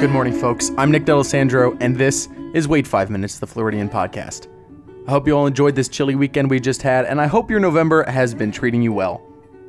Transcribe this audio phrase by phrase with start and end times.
[0.00, 0.70] Good morning, folks.
[0.78, 4.46] I'm Nick D'Alessandro, and this is Wait 5 Minutes, the Floridian podcast.
[5.06, 7.60] I hope you all enjoyed this chilly weekend we just had, and I hope your
[7.60, 9.20] November has been treating you well.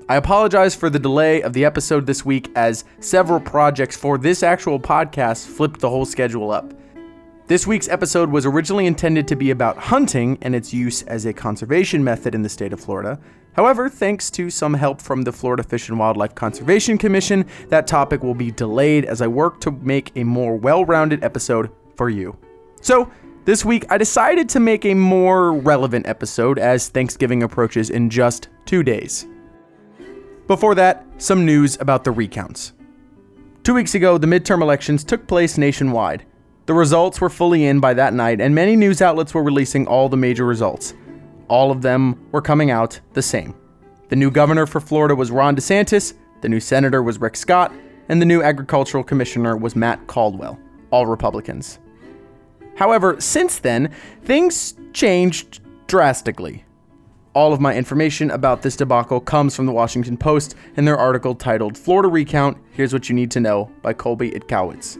[0.07, 4.41] I apologize for the delay of the episode this week as several projects for this
[4.41, 6.73] actual podcast flipped the whole schedule up.
[7.47, 11.33] This week's episode was originally intended to be about hunting and its use as a
[11.33, 13.19] conservation method in the state of Florida.
[13.53, 18.23] However, thanks to some help from the Florida Fish and Wildlife Conservation Commission, that topic
[18.23, 22.37] will be delayed as I work to make a more well rounded episode for you.
[22.81, 23.11] So,
[23.43, 28.49] this week I decided to make a more relevant episode as Thanksgiving approaches in just
[28.65, 29.25] two days.
[30.47, 32.73] Before that, some news about the recounts.
[33.63, 36.25] Two weeks ago, the midterm elections took place nationwide.
[36.67, 40.07] The results were fully in by that night, and many news outlets were releasing all
[40.07, 40.93] the major results.
[41.51, 43.53] All of them were coming out the same.
[44.07, 47.73] The new governor for Florida was Ron DeSantis, the new senator was Rick Scott,
[48.07, 50.57] and the new agricultural commissioner was Matt Caldwell,
[50.91, 51.77] all Republicans.
[52.77, 53.91] However, since then,
[54.23, 56.63] things changed drastically.
[57.33, 61.35] All of my information about this debacle comes from the Washington Post and their article
[61.35, 64.97] titled Florida Recount Here's What You Need to Know by Colby Itkowitz.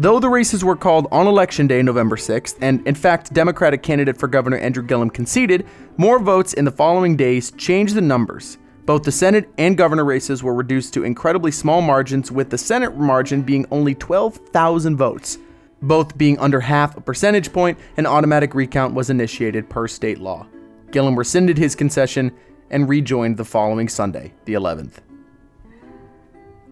[0.00, 4.16] Though the races were called on Election Day, November 6th, and in fact, Democratic candidate
[4.16, 8.58] for Governor Andrew Gillum conceded, more votes in the following days changed the numbers.
[8.86, 12.96] Both the Senate and governor races were reduced to incredibly small margins, with the Senate
[12.96, 15.38] margin being only 12,000 votes.
[15.82, 20.46] Both being under half a percentage point, an automatic recount was initiated per state law.
[20.92, 22.30] Gillum rescinded his concession
[22.70, 25.07] and rejoined the following Sunday, the 11th.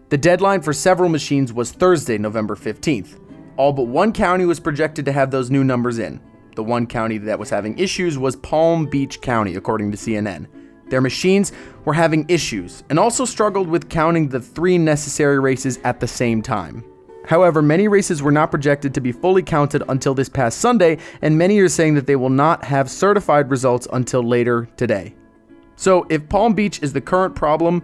[0.09, 3.19] The deadline for several machines was Thursday, November 15th.
[3.57, 6.21] All but one county was projected to have those new numbers in.
[6.55, 10.47] The one county that was having issues was Palm Beach County, according to CNN.
[10.87, 11.51] Their machines
[11.83, 16.41] were having issues and also struggled with counting the three necessary races at the same
[16.41, 16.85] time.
[17.25, 21.37] However, many races were not projected to be fully counted until this past Sunday, and
[21.37, 25.15] many are saying that they will not have certified results until later today.
[25.75, 27.83] So, if Palm Beach is the current problem,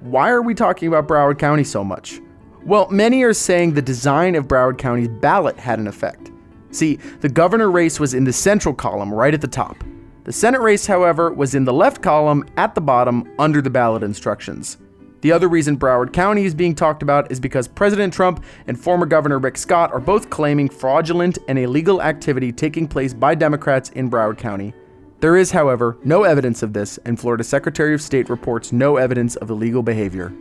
[0.00, 2.20] why are we talking about Broward County so much?
[2.64, 6.30] Well, many are saying the design of Broward County's ballot had an effect.
[6.70, 9.82] See, the governor race was in the central column right at the top.
[10.24, 14.02] The Senate race, however, was in the left column at the bottom under the ballot
[14.02, 14.76] instructions.
[15.20, 19.06] The other reason Broward County is being talked about is because President Trump and former
[19.06, 24.10] Governor Rick Scott are both claiming fraudulent and illegal activity taking place by Democrats in
[24.10, 24.74] Broward County.
[25.20, 29.34] There is, however, no evidence of this, and Florida Secretary of State reports no evidence
[29.36, 30.32] of illegal behavior.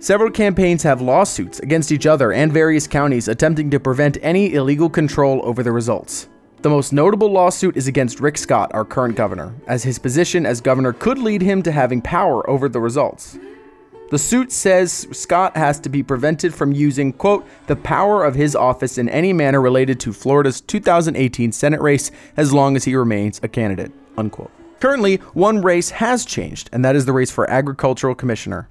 [0.00, 4.90] Several campaigns have lawsuits against each other and various counties attempting to prevent any illegal
[4.90, 6.28] control over the results.
[6.62, 10.60] The most notable lawsuit is against Rick Scott, our current governor, as his position as
[10.60, 13.38] governor could lead him to having power over the results.
[14.10, 18.56] The suit says Scott has to be prevented from using, quote, the power of his
[18.56, 23.38] office in any manner related to Florida's 2018 Senate race as long as he remains
[23.42, 24.50] a candidate, unquote.
[24.80, 28.70] Currently, one race has changed, and that is the race for agricultural commissioner.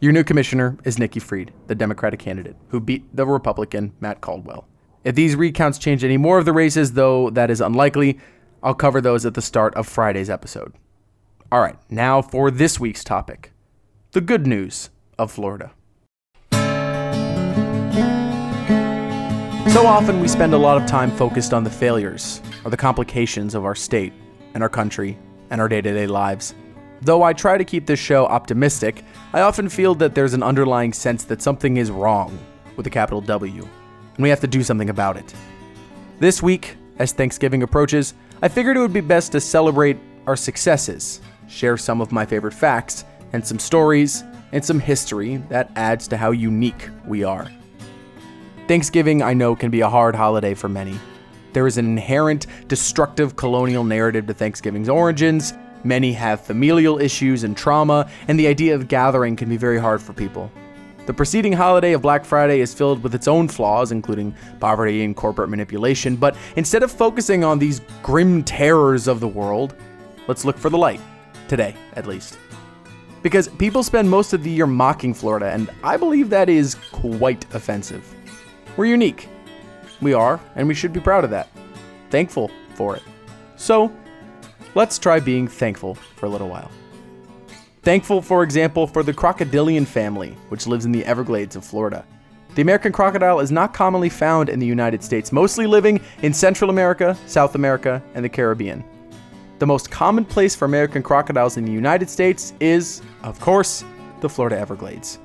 [0.00, 4.66] Your new commissioner is Nikki Fried, the Democratic candidate, who beat the Republican Matt Caldwell.
[5.04, 8.18] If these recounts change any more of the races, though that is unlikely,
[8.64, 10.72] I'll cover those at the start of Friday's episode.
[11.52, 13.51] All right, now for this week's topic
[14.12, 15.72] the good news of Florida.
[19.72, 23.54] So often we spend a lot of time focused on the failures or the complications
[23.54, 24.12] of our state
[24.52, 25.16] and our country
[25.48, 26.54] and our day to day lives.
[27.00, 29.02] Though I try to keep this show optimistic,
[29.32, 32.38] I often feel that there's an underlying sense that something is wrong
[32.76, 35.34] with a capital W, and we have to do something about it.
[36.18, 38.12] This week, as Thanksgiving approaches,
[38.42, 39.96] I figured it would be best to celebrate
[40.26, 45.70] our successes, share some of my favorite facts, and some stories and some history that
[45.76, 47.50] adds to how unique we are.
[48.68, 50.98] Thanksgiving, I know, can be a hard holiday for many.
[51.52, 55.52] There is an inherent destructive colonial narrative to Thanksgiving's origins.
[55.84, 60.00] Many have familial issues and trauma, and the idea of gathering can be very hard
[60.00, 60.50] for people.
[61.04, 65.16] The preceding holiday of Black Friday is filled with its own flaws, including poverty and
[65.16, 69.74] corporate manipulation, but instead of focusing on these grim terrors of the world,
[70.28, 71.00] let's look for the light.
[71.48, 72.38] Today, at least.
[73.22, 77.44] Because people spend most of the year mocking Florida, and I believe that is quite
[77.54, 78.04] offensive.
[78.76, 79.28] We're unique.
[80.00, 81.48] We are, and we should be proud of that.
[82.10, 83.02] Thankful for it.
[83.56, 83.92] So,
[84.74, 86.70] let's try being thankful for a little while.
[87.82, 92.04] Thankful, for example, for the crocodilian family, which lives in the Everglades of Florida.
[92.54, 96.70] The American crocodile is not commonly found in the United States, mostly living in Central
[96.70, 98.84] America, South America, and the Caribbean.
[99.62, 103.84] The most common place for American crocodiles in the United States is, of course,
[104.20, 105.20] the Florida Everglades.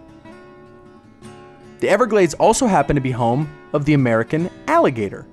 [1.79, 5.25] The Everglades also happen to be home of the American alligator.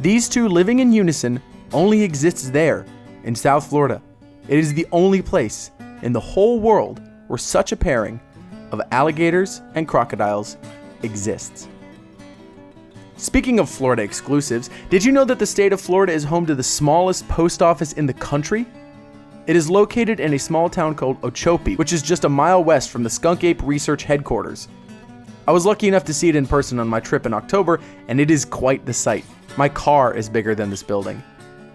[0.00, 1.40] These two living in unison
[1.72, 2.84] only exists there
[3.24, 4.02] in South Florida.
[4.46, 5.70] It is the only place
[6.02, 8.20] in the whole world where such a pairing
[8.72, 10.58] of alligators and crocodiles
[11.02, 11.66] exists.
[13.20, 16.54] Speaking of Florida exclusives, did you know that the state of Florida is home to
[16.54, 18.64] the smallest post office in the country?
[19.46, 22.88] It is located in a small town called Ochopee, which is just a mile west
[22.88, 24.68] from the Skunk Ape Research Headquarters.
[25.46, 27.78] I was lucky enough to see it in person on my trip in October,
[28.08, 29.26] and it is quite the sight.
[29.58, 31.22] My car is bigger than this building.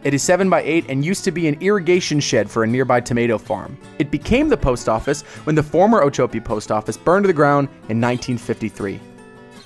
[0.03, 3.01] It is 7 by 8 and used to be an irrigation shed for a nearby
[3.01, 3.77] tomato farm.
[3.99, 7.67] It became the post office when the former Ochopee post office burned to the ground
[7.87, 8.99] in 1953.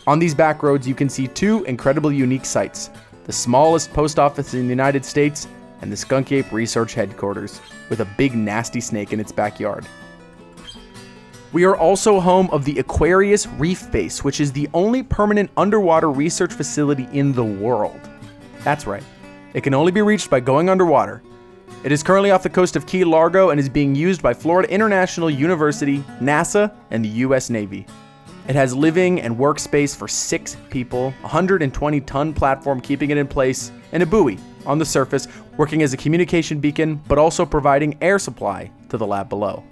[0.07, 2.89] On these back roads, you can see two incredibly unique sites
[3.25, 5.47] the smallest post office in the United States
[5.81, 9.85] and the Skunk Ape Research Headquarters, with a big nasty snake in its backyard.
[11.51, 16.09] We are also home of the Aquarius Reef Base, which is the only permanent underwater
[16.09, 17.99] research facility in the world.
[18.63, 19.03] That's right,
[19.53, 21.21] it can only be reached by going underwater.
[21.83, 24.69] It is currently off the coast of Key Largo and is being used by Florida
[24.73, 27.85] International University, NASA, and the US Navy.
[28.49, 33.71] It has living and workspace for six people, 120 ton platform keeping it in place,
[33.91, 38.17] and a buoy on the surface working as a communication beacon but also providing air
[38.17, 39.63] supply to the lab below.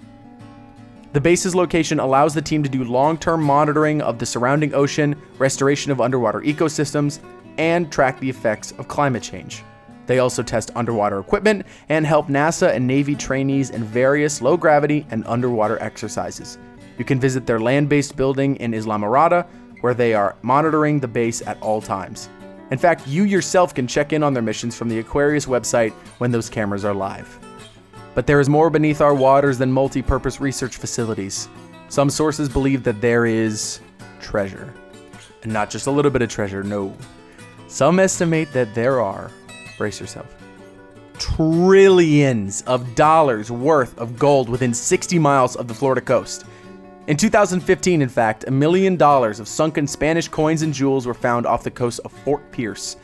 [1.12, 5.20] The base's location allows the team to do long term monitoring of the surrounding ocean,
[5.38, 7.18] restoration of underwater ecosystems,
[7.58, 9.64] and track the effects of climate change.
[10.06, 15.04] They also test underwater equipment and help NASA and Navy trainees in various low gravity
[15.10, 16.58] and underwater exercises.
[16.98, 19.46] You can visit their land based building in Islamorada,
[19.80, 22.28] where they are monitoring the base at all times.
[22.70, 26.32] In fact, you yourself can check in on their missions from the Aquarius website when
[26.32, 27.38] those cameras are live.
[28.14, 31.48] But there is more beneath our waters than multi purpose research facilities.
[31.88, 33.80] Some sources believe that there is
[34.20, 34.74] treasure.
[35.42, 36.94] And not just a little bit of treasure, no.
[37.68, 39.30] Some estimate that there are,
[39.78, 40.34] brace yourself,
[41.18, 46.44] trillions of dollars worth of gold within 60 miles of the Florida coast.
[47.08, 51.46] In 2015, in fact, a million dollars of sunken Spanish coins and jewels were found
[51.46, 52.98] off the coast of Fort Pierce.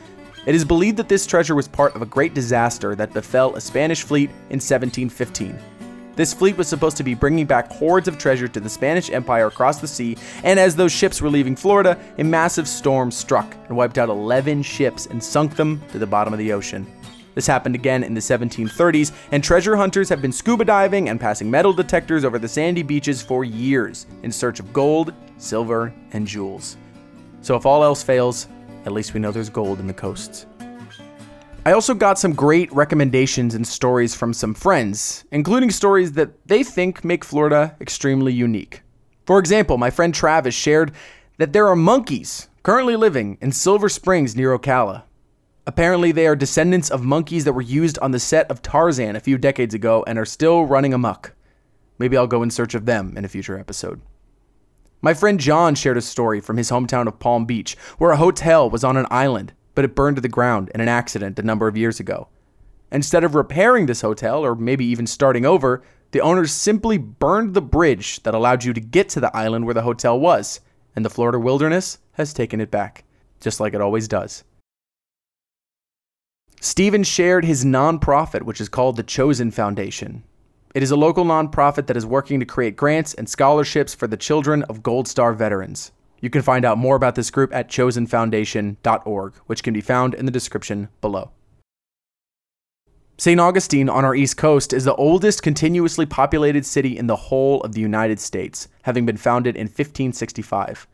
[0.45, 3.62] It is believed that this treasure was part of a great disaster that befell a
[3.62, 5.59] Spanish fleet in 1715.
[6.17, 9.47] This fleet was supposed to be bringing back hoards of treasure to the Spanish Empire
[9.47, 13.77] across the sea, and as those ships were leaving Florida, a massive storm struck and
[13.77, 16.87] wiped out 11 ships and sunk them to the bottom of the ocean.
[17.35, 21.51] This happened again in the 1730s, and treasure hunters have been scuba diving and passing
[21.51, 26.77] metal detectors over the sandy beaches for years in search of gold, silver, and jewels.
[27.43, 28.49] So if all else fails,
[28.87, 30.47] at least we know there's gold in the coasts.
[31.67, 36.63] I also got some great recommendations and stories from some friends, including stories that they
[36.63, 38.83] think make Florida extremely unique.
[39.27, 40.93] For example, my friend Travis shared
[41.39, 45.05] that there are monkeys currently living in Silver Springs near Ocala.
[45.67, 49.21] Apparently, they are descendants of monkeys that were used on the set of Tarzan a
[49.21, 51.35] few decades ago and are still running amok.
[51.99, 54.03] Maybe I'll go in search of them in a future episode.
[55.01, 58.69] My friend John shared a story from his hometown of Palm Beach, where a hotel
[58.69, 61.67] was on an island, but it burned to the ground in an accident a number
[61.67, 62.29] of years ago.
[62.93, 65.83] Instead of repairing this hotel, or maybe even starting over,
[66.13, 69.75] the owners simply burned the bridge that allowed you to get to the island where
[69.75, 70.61] the hotel was,
[70.94, 73.05] and the Florida wilderness has taken it back,
[73.41, 74.44] just like it always does.
[76.65, 80.25] Steven shared his nonprofit, which is called the Chosen Foundation.
[80.75, 84.17] It is a local nonprofit that is working to create grants and scholarships for the
[84.17, 85.93] children of Gold Star veterans.
[86.23, 90.25] You can find out more about this group at chosenfoundation.org, which can be found in
[90.25, 91.33] the description below.
[93.19, 93.39] St.
[93.39, 97.75] Augustine on our East Coast is the oldest continuously populated city in the whole of
[97.75, 100.87] the United States, having been founded in 1565.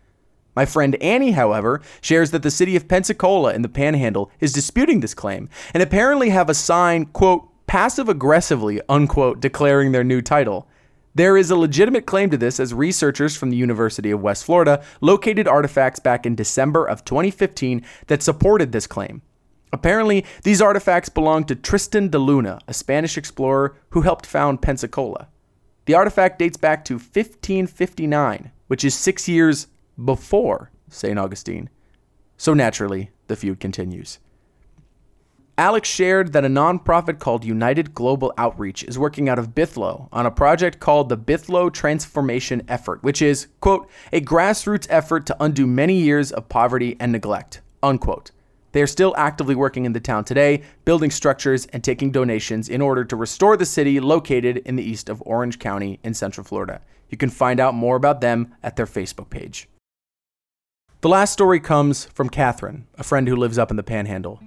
[0.61, 5.01] My friend Annie, however, shares that the city of Pensacola in the Panhandle is disputing
[5.01, 10.69] this claim and apparently have a sign, quote, passive aggressively, unquote, declaring their new title.
[11.15, 14.85] There is a legitimate claim to this as researchers from the University of West Florida
[15.01, 19.23] located artifacts back in December of 2015 that supported this claim.
[19.73, 25.29] Apparently, these artifacts belong to Tristan de Luna, a Spanish explorer who helped found Pensacola.
[25.87, 29.67] The artifact dates back to 1559, which is six years
[30.05, 31.19] before St.
[31.19, 31.69] Augustine.
[32.37, 34.19] So naturally, the feud continues.
[35.61, 40.25] Alex shared that a nonprofit called United Global Outreach is working out of Bithlo on
[40.25, 45.67] a project called the Bithlo Transformation Effort, which is, quote, a grassroots effort to undo
[45.67, 48.31] many years of poverty and neglect, unquote.
[48.73, 52.81] They are still actively working in the town today, building structures and taking donations in
[52.81, 56.81] order to restore the city located in the east of Orange County in Central Florida.
[57.11, 59.69] You can find out more about them at their Facebook page.
[61.03, 64.39] The last story comes from Catherine, a friend who lives up in the panhandle.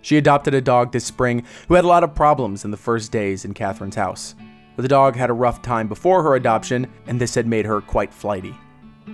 [0.00, 3.12] She adopted a dog this spring who had a lot of problems in the first
[3.12, 4.34] days in Catherine's house.
[4.78, 8.14] The dog had a rough time before her adoption, and this had made her quite
[8.14, 8.54] flighty.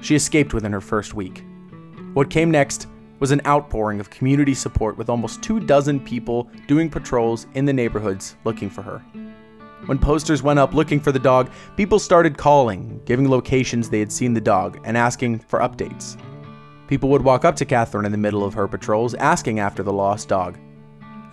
[0.02, 1.44] She escaped within her first week.
[2.12, 2.86] What came next
[3.18, 7.72] was an outpouring of community support with almost two dozen people doing patrols in the
[7.72, 9.00] neighborhoods looking for her.
[9.86, 14.12] When posters went up looking for the dog, people started calling, giving locations they had
[14.12, 16.16] seen the dog, and asking for updates.
[16.86, 19.92] People would walk up to Catherine in the middle of her patrols asking after the
[19.92, 20.58] lost dog.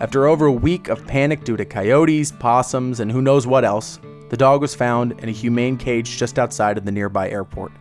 [0.00, 4.00] After over a week of panic due to coyotes, possums, and who knows what else,
[4.30, 7.72] the dog was found in a humane cage just outside of the nearby airport.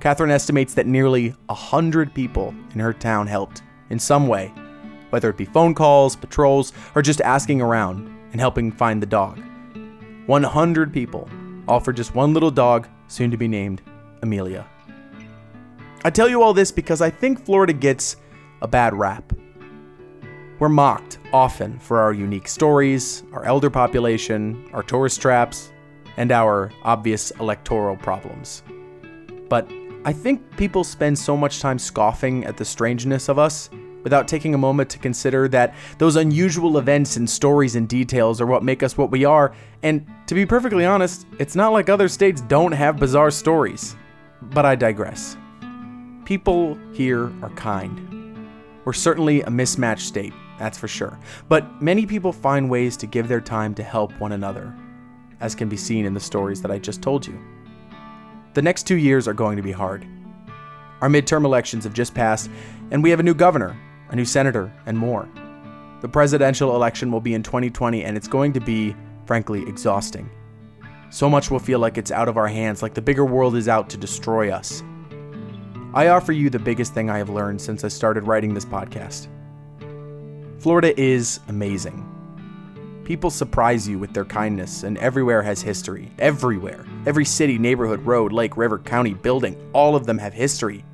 [0.00, 4.52] Catherine estimates that nearly a hundred people in her town helped in some way,
[5.10, 9.40] whether it be phone calls, patrols, or just asking around and helping find the dog.
[10.26, 11.28] 100 people,
[11.66, 13.80] all for just one little dog, soon to be named
[14.22, 14.66] Amelia.
[16.08, 18.16] I tell you all this because I think Florida gets
[18.62, 19.30] a bad rap.
[20.58, 25.70] We're mocked often for our unique stories, our elder population, our tourist traps,
[26.16, 28.62] and our obvious electoral problems.
[29.50, 29.70] But
[30.06, 33.68] I think people spend so much time scoffing at the strangeness of us
[34.02, 38.46] without taking a moment to consider that those unusual events and stories and details are
[38.46, 39.52] what make us what we are.
[39.82, 43.94] And to be perfectly honest, it's not like other states don't have bizarre stories.
[44.40, 45.36] But I digress.
[46.28, 48.36] People here are kind.
[48.84, 51.18] We're certainly a mismatched state, that's for sure.
[51.48, 54.76] But many people find ways to give their time to help one another,
[55.40, 57.40] as can be seen in the stories that I just told you.
[58.52, 60.06] The next two years are going to be hard.
[61.00, 62.50] Our midterm elections have just passed,
[62.90, 63.74] and we have a new governor
[64.10, 65.26] a new senator, and more.
[66.02, 68.94] The presidential election will be in 2020, and it's going to be,
[69.24, 70.28] frankly, exhausting.
[71.08, 73.66] So much will feel like it's out of our hands, like the bigger world is
[73.66, 74.82] out to destroy us.
[75.98, 79.26] I offer you the biggest thing I have learned since I started writing this podcast.
[80.60, 82.06] Florida is amazing.
[83.04, 86.12] People surprise you with their kindness, and everywhere has history.
[86.20, 86.86] Everywhere.
[87.04, 90.84] Every city, neighborhood, road, lake, river, county, building, all of them have history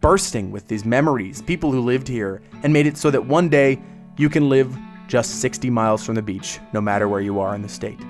[0.00, 3.80] bursting with these memories, people who lived here, and made it so that one day
[4.16, 7.62] you can live just 60 miles from the beach, no matter where you are in
[7.62, 8.00] the state.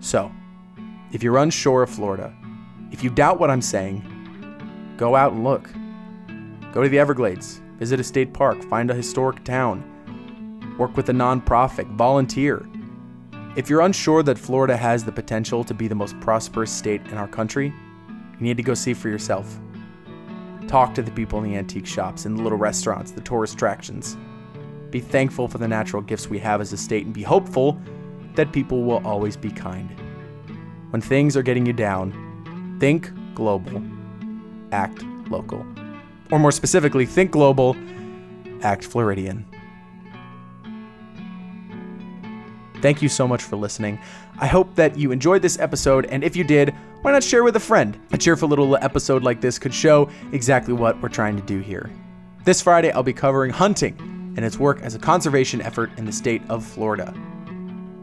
[0.00, 0.30] So,
[1.12, 2.30] if you're unsure of Florida,
[2.92, 4.04] if you doubt what I'm saying,
[4.98, 5.70] go out and look.
[6.72, 11.12] Go to the Everglades, visit a state park, find a historic town, work with a
[11.12, 12.68] nonprofit, volunteer.
[13.56, 17.14] If you're unsure that Florida has the potential to be the most prosperous state in
[17.14, 17.72] our country,
[18.08, 19.58] you need to go see for yourself.
[20.66, 24.18] Talk to the people in the antique shops, in the little restaurants, the tourist attractions.
[24.90, 27.80] Be thankful for the natural gifts we have as a state and be hopeful
[28.34, 29.90] that people will always be kind.
[30.90, 33.82] When things are getting you down, think global,
[34.72, 35.66] act local.
[36.30, 37.76] Or more specifically, think global,
[38.62, 39.44] act Floridian.
[42.80, 43.98] Thank you so much for listening.
[44.38, 47.56] I hope that you enjoyed this episode, and if you did, why not share with
[47.56, 47.98] a friend?
[48.12, 51.90] A cheerful little episode like this could show exactly what we're trying to do here.
[52.44, 53.96] This Friday, I'll be covering hunting
[54.36, 57.12] and its work as a conservation effort in the state of Florida.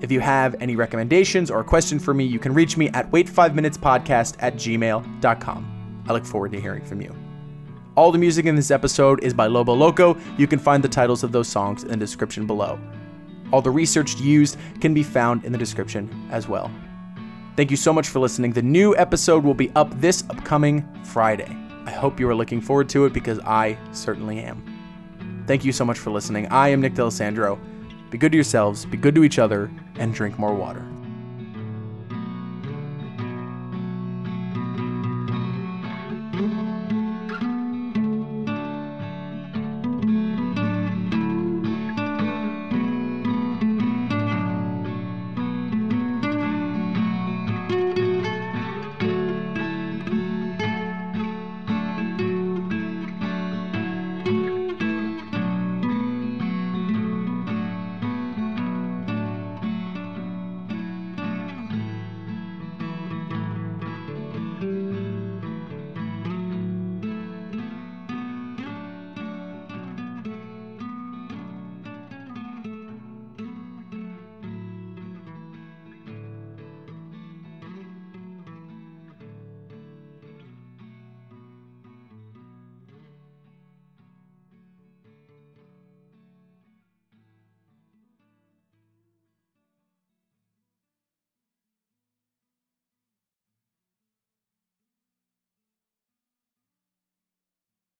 [0.01, 3.09] If you have any recommendations or a question for me, you can reach me at
[3.11, 5.74] wait5minutespodcast at gmail.com.
[6.07, 7.15] I look forward to hearing from you.
[7.95, 10.17] All the music in this episode is by Lobo Loco.
[10.37, 12.79] You can find the titles of those songs in the description below.
[13.53, 16.69] All the research used can be found in the description as well.
[17.55, 18.51] Thank you so much for listening.
[18.51, 21.55] The new episode will be up this upcoming Friday.
[21.85, 25.43] I hope you are looking forward to it because I certainly am.
[25.47, 26.47] Thank you so much for listening.
[26.47, 27.57] I am Nick D'Alessandro.
[28.09, 30.85] Be good to yourselves, be good to each other, and drink more water.